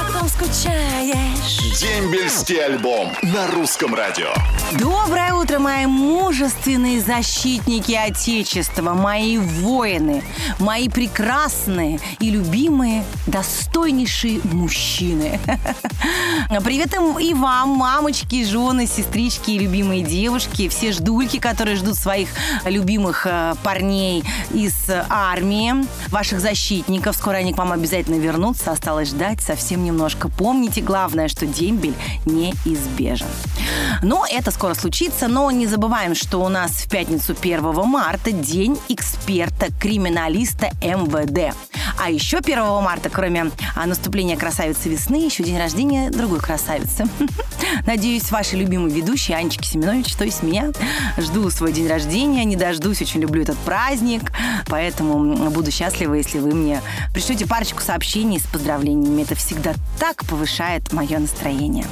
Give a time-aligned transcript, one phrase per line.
[0.00, 1.58] По ком скучаешь?
[1.78, 4.28] Дембельский альбом на русском радио.
[4.78, 10.22] Доброе утро, мои мужественные защитники Отечества, мои воины,
[10.58, 15.38] мои прекрасные и любимые, достойнейшие мужчины.
[16.64, 22.28] Привет и вам, мамочки, жены, сестрички и любимые девушки, все ждульки, которые ждут своих
[22.64, 24.74] любимых э, парней из
[25.08, 25.74] армии,
[26.08, 27.16] ваших защитников.
[27.16, 30.28] Скоро они к вам обязательно вернутся, осталось ждать совсем немножко.
[30.28, 31.94] Помните, главное, что дембель
[32.24, 33.26] неизбежен.
[34.02, 38.78] Но это скоро случится, но не забываем, что у нас в пятницу 1 марта день
[38.88, 41.54] эксперта-криминалиста МВД.
[42.02, 47.06] А еще 1 марта, кроме а, наступления красавицы весны, еще день рождения другой красавицы.
[47.86, 50.70] Надеюсь, ваши любимые ведущие Анечки Семенович, то есть меня.
[51.18, 54.32] Жду свой день рождения, не дождусь, очень люблю этот праздник,
[54.70, 56.80] поэтому буду счастлива, если вы мне
[57.12, 59.22] пришлете парочку сообщений с поздравлениями.
[59.22, 61.86] Это всегда так повышает мое настроение.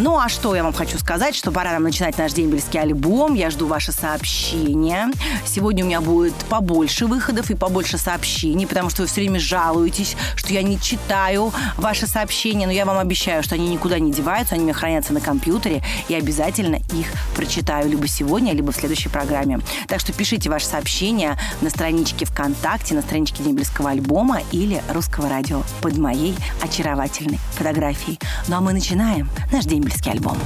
[0.00, 3.34] Ну а что я вам хочу сказать, что пора нам начинать наш дембельский альбом.
[3.34, 5.10] Я жду ваши сообщения.
[5.46, 10.16] Сегодня у меня будет побольше выходов и побольше сообщений, потому что вы все время жалуетесь,
[10.36, 14.54] что я не читаю ваши сообщения, но я вам обещаю, что они никуда не деваются,
[14.54, 19.10] они у меня хранятся на компьютере, и обязательно их прочитаю либо сегодня, либо в следующей
[19.10, 19.60] программе.
[19.88, 25.64] Так что пишите ваши сообщения на страничке ВКонтакте, на страничке Дембельского альбома или Русского радио
[25.82, 28.20] под моей очаровательной фотографией.
[28.46, 30.38] Ну а мы начинаем наш дембельский альбом.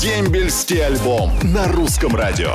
[0.00, 2.54] Дембельский альбом на русском радио.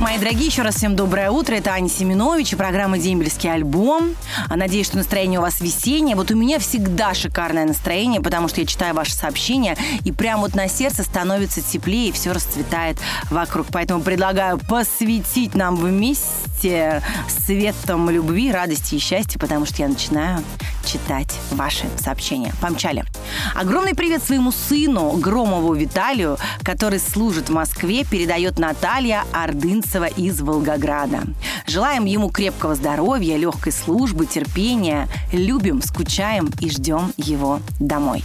[0.00, 1.54] Мои дорогие, еще раз всем доброе утро.
[1.54, 4.16] Это Аня Семенович и программа «Дембельский альбом».
[4.48, 6.16] А Надеюсь, что настроение у вас весеннее.
[6.16, 10.54] Вот у меня всегда шикарное настроение, потому что я читаю ваши сообщения, и прям вот
[10.54, 12.96] на сердце становится теплее, и все расцветает
[13.30, 13.66] вокруг.
[13.70, 16.49] Поэтому предлагаю посвятить нам вместе
[17.28, 20.42] светом любви, радости и счастья, потому что я начинаю
[20.84, 22.52] читать ваши сообщения.
[22.60, 23.04] Помчали.
[23.54, 31.22] Огромный привет своему сыну Громову Виталию, который служит в Москве, передает Наталья Ордынцева из Волгограда.
[31.66, 35.08] Желаем ему крепкого здоровья, легкой службы, терпения.
[35.32, 38.24] Любим, скучаем и ждем его домой.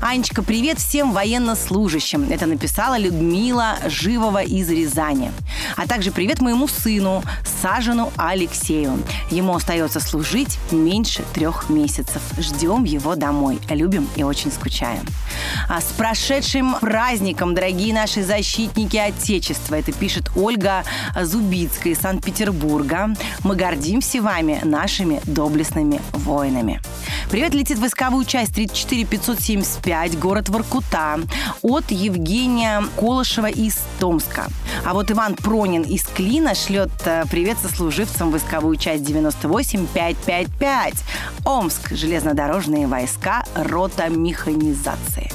[0.00, 2.30] Анечка, привет всем военнослужащим.
[2.30, 5.32] Это написала Людмила Живова из Рязани.
[5.76, 7.22] А также привет моему сыну
[7.62, 9.02] Сажену Алексею.
[9.30, 12.22] Ему остается служить меньше трех месяцев.
[12.38, 13.58] Ждем его домой.
[13.68, 15.04] Любим и очень скучаем.
[15.68, 19.76] А с прошедшим праздником, дорогие наши защитники Отечества.
[19.76, 20.84] Это пишет Ольга
[21.20, 23.14] Зубицкая из Санкт-Петербурга.
[23.42, 26.80] Мы гордимся вами, нашими доблестными воинами.
[27.30, 31.20] Привет летит войсковую часть 34 575, город Воркута,
[31.62, 34.46] от Евгения Колышева из Томска.
[34.84, 40.94] А вот Иван Пронин из Клина шлет э, привет сослуживцам войсковую часть 98 555.
[41.44, 45.33] Омск, железнодорожные войска, рота механизации.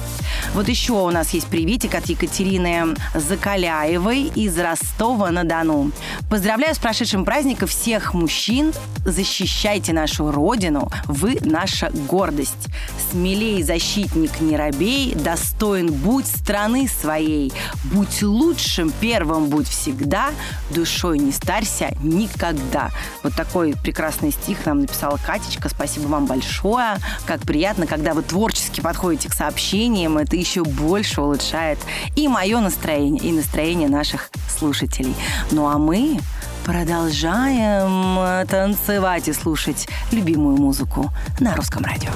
[0.52, 5.92] Вот еще у нас есть приветик от Екатерины Закаляевой из Ростова-на-Дону.
[6.28, 8.72] Поздравляю с прошедшим праздником всех мужчин.
[9.04, 10.90] Защищайте нашу Родину.
[11.06, 12.66] Вы наша гордость.
[13.10, 15.14] Смелей, защитник, не робей.
[15.14, 17.52] Достоин будь страны своей.
[17.84, 20.30] Будь лучшим, первым будь всегда.
[20.70, 22.90] Душой не старься никогда.
[23.22, 25.68] Вот такой прекрасный стих нам написала Катечка.
[25.68, 26.96] Спасибо вам большое.
[27.24, 30.18] Как приятно, когда вы творчески подходите к сообщениям.
[30.18, 31.78] Это еще больше улучшает
[32.16, 35.14] и мое настроение, и настроение наших слушателей.
[35.50, 36.18] Ну а мы
[36.64, 42.10] продолжаем танцевать и слушать любимую музыку на русском радио.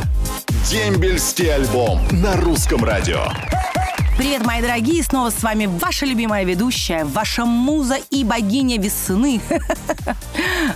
[0.68, 3.24] Дембельский альбом на русском радио.
[4.16, 5.02] Привет, мои дорогие!
[5.02, 9.40] Снова с вами ваша любимая ведущая, ваша муза и богиня весны.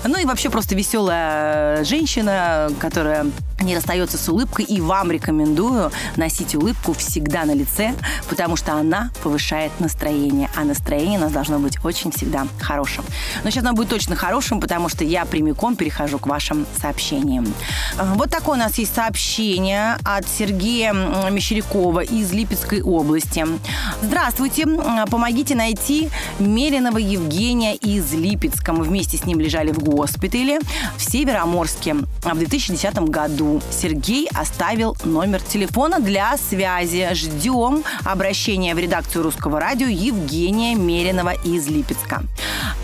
[0.04, 3.26] Ну и вообще просто веселая женщина, которая
[3.60, 7.94] не расстается с улыбкой, и вам рекомендую носить улыбку всегда на лице,
[8.28, 13.04] потому что она повышает настроение, а настроение у нас должно быть очень всегда хорошим.
[13.44, 17.46] Но сейчас оно будет точно хорошим, потому что я прямиком перехожу к вашим сообщениям.
[18.14, 23.46] Вот такое у нас есть сообщение от Сергея Мещерякова из Липецкой области.
[24.02, 24.66] Здравствуйте,
[25.10, 28.72] помогите найти Меринова Евгения из Липецка.
[28.72, 30.60] Мы вместе с ним лежали в госпитале
[30.96, 33.47] в Североморске в 2010 году.
[33.70, 37.08] Сергей оставил номер телефона для связи.
[37.12, 42.22] Ждем обращения в редакцию Русского радио Евгения Меринова из Липецка.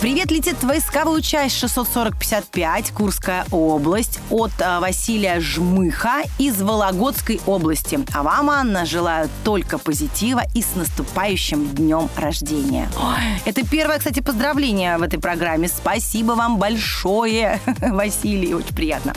[0.00, 8.00] Привет летит войсковую часть 640-55, Курская область, от а, Василия Жмыха из Вологодской области.
[8.12, 12.90] А вам, Анна, желаю только позитива и с наступающим днем рождения.
[13.00, 15.69] Ой, это первое, кстати, поздравление в этой программе.
[15.69, 19.14] Спасибо вам большое, Василий, очень приятно.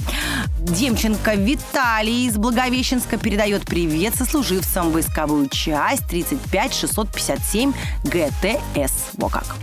[0.68, 7.74] Демченко Виталий из Благовещенска передает привет сослуживцам войсковую часть 35 657
[8.04, 8.92] ГТС.
[9.14, 9.56] Во как.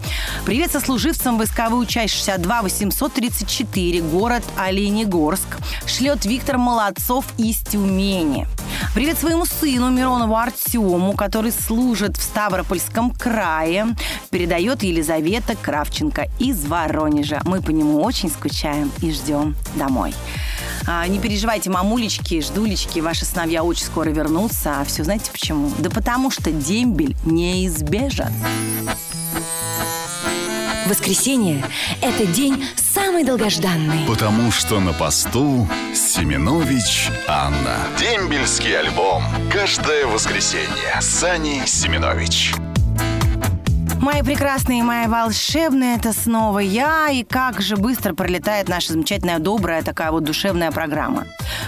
[0.46, 5.58] Привет сослуживцам войсковую часть 62 834, город Оленегорск.
[5.86, 8.46] Шлет Виктор Молодцов из Тюмени.
[8.94, 13.88] Привет своему сыну Миронову Артему, который служит в Ставропольском крае.
[14.30, 17.40] Передает Елизавета Кравченко из Воронежа.
[17.44, 20.14] Мы по нему очень скучаем и ждем домой.
[20.86, 24.80] А, не переживайте, мамулечки, ждулечки, ваши сыновья очень скоро вернутся.
[24.80, 25.72] А все знаете почему?
[25.78, 28.32] Да потому что дембель неизбежен.
[30.86, 31.64] Воскресенье–
[32.02, 34.06] это день самый долгожданный.
[34.06, 37.78] Потому что на посту Семенович Анна.
[37.98, 39.22] Дембельский альбом.
[39.50, 41.00] Каждое воскресенье.
[41.00, 42.52] Сани Семенович.
[44.04, 47.08] Мои прекрасные, мои волшебные, это снова я.
[47.08, 51.24] И как же быстро пролетает наша замечательная, добрая такая вот душевная программа.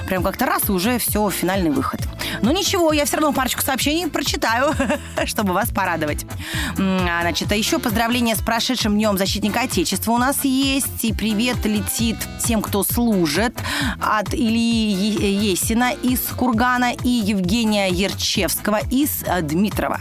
[0.06, 1.98] Прям как-то раз и уже все, финальный выход.
[2.42, 4.74] Но ничего, я все равно парочку сообщений прочитаю,
[5.26, 6.26] чтобы вас порадовать.
[6.78, 11.04] А, значит, а еще поздравления с прошедшим днем защитника Отечества у нас есть.
[11.04, 13.54] И привет летит тем, кто служит.
[14.00, 20.00] От Ильи Есина из Кургана и Евгения Ерчевского из э, Дмитрова.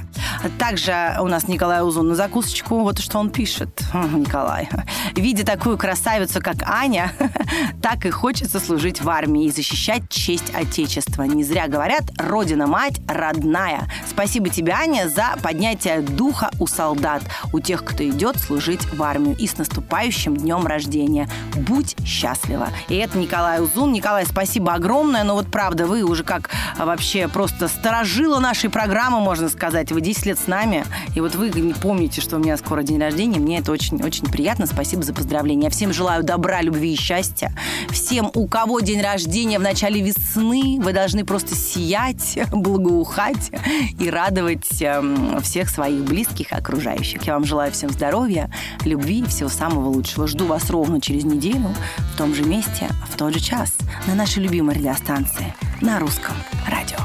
[0.60, 2.80] Также у нас Николай Узун на закусочку.
[2.80, 4.70] Вот что он пишет, Николай.
[5.16, 7.12] Видя такую красавицу, как Аня,
[7.82, 11.24] так и хочется служить в армии и защищать честь Отечества.
[11.24, 13.88] Не зря говорят, Родина-мать родная.
[14.10, 19.36] Спасибо тебе, Аня, за поднятие духа у солдат, у тех, кто идет служить в армию.
[19.38, 21.30] И с наступающим днем рождения.
[21.56, 22.70] Будь счастлива.
[22.88, 23.92] И это Николай Узун.
[23.92, 25.24] Николай, спасибо огромное.
[25.24, 29.92] Но вот правда, вы уже как вообще просто сторожила нашей программы, можно сказать.
[29.92, 30.86] Вы 10 лет с нами.
[31.16, 33.40] И вот вы не помните, что у меня скоро день рождения.
[33.40, 34.68] Мне это очень-очень приятно.
[34.68, 35.66] Спасибо за поздравления.
[35.66, 37.52] Я всем желаю добра, любви и счастья.
[37.90, 42.05] Всем, у кого день рождения в начале весны, вы должны просто сиять,
[42.52, 43.52] благоухать
[44.00, 47.24] и радовать эм, всех своих близких и окружающих.
[47.24, 48.52] Я вам желаю всем здоровья,
[48.84, 50.28] любви и всего самого лучшего.
[50.28, 51.74] Жду вас ровно через неделю
[52.14, 53.74] в том же месте, в тот же час
[54.08, 56.36] на нашей любимой радиостанции на русском
[56.68, 57.00] радио.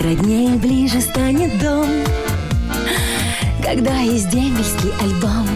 [0.00, 1.86] Роднее ближе станет дом,
[3.62, 5.46] когда есть дембельский альбом.